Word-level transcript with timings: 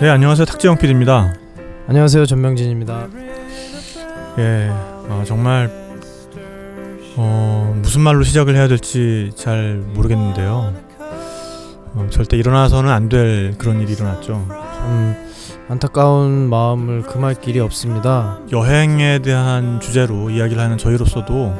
네 0.00 0.08
안녕하세요 0.08 0.44
탁재영 0.44 0.78
PD입니다. 0.78 1.34
안녕하세요 1.88 2.26
전명진입니다. 2.26 3.08
예 4.38 4.68
어, 4.70 5.24
정말 5.26 5.68
어, 7.16 7.74
무슨 7.82 8.02
말로 8.02 8.22
시작을 8.22 8.54
해야 8.54 8.68
될지 8.68 9.32
잘 9.34 9.82
모르겠는데요. 9.92 10.72
어, 11.94 12.06
절대 12.10 12.36
일어나서는 12.36 12.88
안 12.88 13.08
될 13.08 13.58
그런 13.58 13.80
일이 13.80 13.94
일어났죠. 13.94 14.46
참 14.48 15.16
안타까운 15.68 16.48
마음을 16.48 17.02
금할 17.02 17.34
길이 17.34 17.58
없습니다. 17.58 18.38
여행에 18.52 19.18
대한 19.22 19.80
주제로 19.80 20.30
이야기를 20.30 20.62
하는 20.62 20.78
저희로서도 20.78 21.52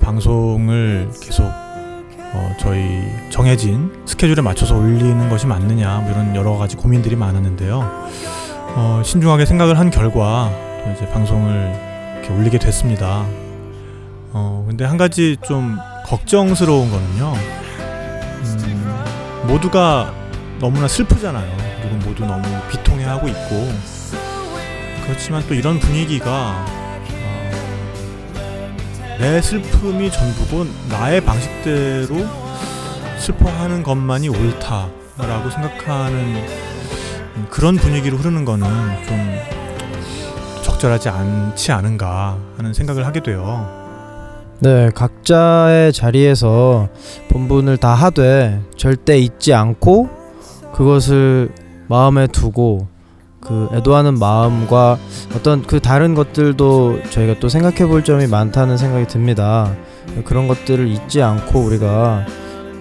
방송을 0.00 1.10
계속 1.22 1.44
어, 2.34 2.54
저희 2.58 3.02
정해진 3.30 4.02
스케줄에 4.06 4.42
맞춰서 4.42 4.76
올리는 4.76 5.28
것이 5.28 5.46
맞느냐 5.46 5.98
뭐 5.98 6.10
이런 6.10 6.34
여러 6.36 6.56
가지 6.56 6.76
고민들이 6.76 7.16
많았는데요. 7.16 8.08
어, 8.78 9.02
신중하게 9.04 9.46
생각을 9.46 9.78
한 9.78 9.90
결과 9.90 10.50
또 10.84 10.92
이제 10.92 11.08
방송을 11.10 12.18
이렇게 12.18 12.34
올리게 12.34 12.58
됐습니다. 12.58 13.24
어, 14.32 14.64
근데 14.68 14.84
한 14.84 14.96
가지 14.96 15.36
좀 15.46 15.78
걱정스러운 16.04 16.90
거는요. 16.90 17.32
음, 18.42 19.46
모두가 19.46 20.12
너무나 20.58 20.88
슬프잖아요. 20.88 21.56
그리고 21.80 21.96
모두 22.06 22.26
너무 22.26 22.42
비통해하고 22.70 23.28
있고 23.28 23.72
그렇지만 25.06 25.42
또 25.48 25.54
이런 25.54 25.78
분위기가 25.78 26.64
어, 26.68 26.75
내 29.18 29.40
슬픔이 29.40 30.10
전부고 30.10 30.66
나의 30.90 31.22
방식대로 31.22 32.26
슬퍼하는 33.18 33.82
것만이 33.82 34.28
옳다라고 34.28 35.50
생각하는 35.50 36.18
음, 37.36 37.46
그런 37.50 37.76
분위기로 37.76 38.18
흐르는 38.18 38.44
거는 38.44 38.66
좀 39.06 39.36
적절하지 40.62 41.08
않지 41.08 41.72
않은가 41.72 42.36
하는 42.56 42.74
생각을 42.74 43.06
하게 43.06 43.22
돼요. 43.22 43.84
네, 44.60 44.90
각자의 44.94 45.92
자리에서 45.92 46.88
본분을 47.28 47.76
다 47.78 47.94
하되 47.94 48.60
절대 48.76 49.18
잊지 49.18 49.54
않고 49.54 50.08
그것을 50.74 51.50
마음에 51.88 52.26
두고 52.26 52.88
그 53.46 53.68
애도하는 53.72 54.18
마음과 54.18 54.98
어떤 55.34 55.62
그 55.62 55.80
다른 55.80 56.14
것들도 56.14 57.00
저희가 57.10 57.36
또 57.40 57.48
생각해 57.48 57.86
볼 57.86 58.02
점이 58.04 58.26
많다는 58.26 58.76
생각이 58.76 59.06
듭니다. 59.06 59.74
그런 60.24 60.48
것들을 60.48 60.88
잊지 60.88 61.22
않고 61.22 61.60
우리가 61.60 62.26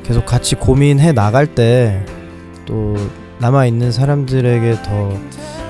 계속 0.04 0.26
같이 0.26 0.56
고민해 0.56 1.14
나갈 1.14 1.48
때 1.48 2.04
또 2.66 2.96
남아 3.40 3.66
있는 3.66 3.92
사람들에게 3.92 4.82
더 4.84 5.18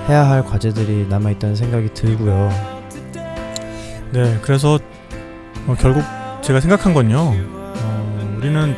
해야 0.08 0.30
할 0.30 0.44
과제들이 0.44 1.08
남아 1.10 1.32
있다는 1.32 1.56
생각이 1.56 1.94
들고요. 1.94 2.50
네, 4.12 4.40
그래서 4.42 4.80
어, 5.68 5.76
결국 5.80 6.04
제가 6.42 6.60
생각한 6.60 6.94
건요. 6.94 7.34
어, 7.36 8.36
우리는 8.38 8.76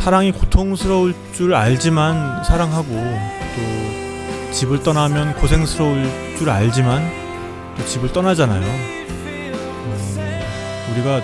사랑이 0.00 0.32
고통스러울 0.32 1.14
줄 1.32 1.54
알지만 1.54 2.42
사랑하고 2.44 2.88
또 2.88 4.11
집을 4.52 4.82
떠나면 4.82 5.34
고생스러울 5.34 6.36
줄 6.38 6.50
알지만 6.50 7.02
또 7.76 7.84
집을 7.86 8.12
떠나잖아요. 8.12 8.62
어, 8.64 10.32
우리가 10.92 11.20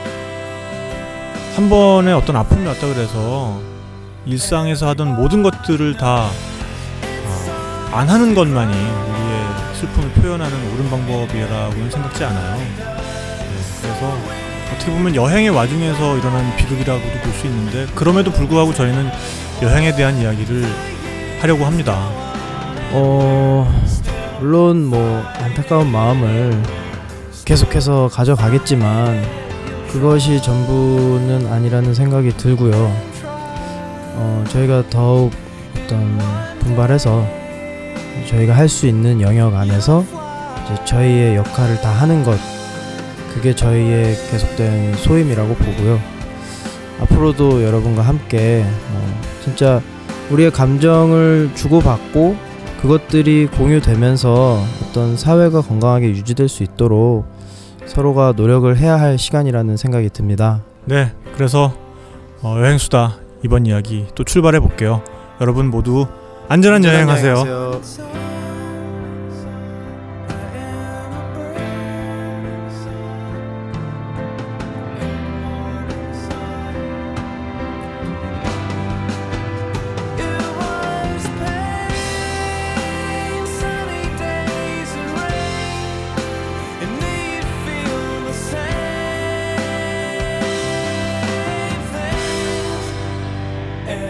한 1.57 1.69
번에 1.69 2.13
어떤 2.13 2.37
아픔이 2.37 2.67
왔다 2.67 2.87
그래서 2.87 3.61
일상에서 4.27 4.89
하던 4.89 5.17
모든 5.17 5.43
것들을 5.43 5.97
다안 5.97 6.31
하는 8.09 8.35
것만이 8.35 8.73
우리의 8.73 9.75
슬픔을 9.75 10.11
표현하는 10.13 10.73
옳은 10.75 10.91
방법이라고는 10.91 11.91
생각지 11.91 12.25
않아요. 12.25 12.57
네, 12.57 12.77
그래서 13.83 14.17
어떻게 14.75 14.93
보면 14.93 15.15
여행의 15.15 15.51
와중에서 15.51 16.17
일어난 16.19 16.57
비극이라고도 16.57 17.19
볼 17.21 17.29
수 17.39 17.47
있는데 17.47 17.87
그럼에도 17.95 18.33
불구하고 18.33 18.75
저희는 18.75 19.09
여행에 19.63 19.95
대한 19.95 20.17
이야기를 20.17 20.67
하려고 21.41 21.65
합니다. 21.65 22.09
어 22.93 23.67
물론 24.41 24.85
뭐 24.87 25.23
안타까운 25.41 25.91
마음을 25.91 26.63
계속해서 27.45 28.09
가져가겠지만 28.13 29.23
그것이 29.91 30.41
전부는 30.43 31.51
아니라는 31.51 31.95
생각이 31.95 32.37
들고요. 32.37 32.73
어 34.15 34.45
저희가 34.49 34.85
더욱 34.91 35.33
어떤 35.85 36.19
분발해서 36.61 37.27
저희가 38.29 38.55
할 38.57 38.69
수 38.69 38.87
있는 38.87 39.21
영역 39.21 39.55
안에서 39.55 40.05
저희의 40.85 41.37
역할을 41.37 41.81
다 41.81 41.89
하는 41.91 42.23
것 42.25 42.39
그게 43.33 43.55
저희의 43.55 44.15
계속된 44.31 44.95
소임이라고 44.97 45.55
보고요. 45.55 45.99
앞으로도 47.01 47.63
여러분과 47.65 48.03
함께 48.03 48.65
뭐 48.93 49.03
진짜 49.43 49.81
우리의 50.31 50.51
감정을 50.51 51.53
주고받고 51.55 52.37
그것들이 52.81 53.49
공유되면서 53.49 54.63
어떤 54.83 55.17
사회가 55.17 55.63
건강하게 55.63 56.11
유지될 56.11 56.49
수 56.49 56.63
있도록 56.63 57.27
서로가 57.87 58.35
노력을 58.37 58.77
해야 58.77 59.01
할 59.01 59.19
시간이라는 59.19 59.77
생각이 59.77 60.11
듭니다. 60.11 60.63
네, 60.85 61.13
그래서 61.35 61.73
어, 62.43 62.57
여행 62.59 62.79
수다 62.79 63.17
이번 63.45 63.67
이야기 63.67 64.07
또 64.15 64.25
출발해 64.25 64.61
볼게요. 64.61 65.03
여러분 65.41 65.71
모두 65.71 66.07
안전한 66.49 66.85
여행하세요. 66.85 67.37
안녕히 67.37 67.81
가세요. 67.81 68.38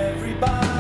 everybody. 0.09 0.78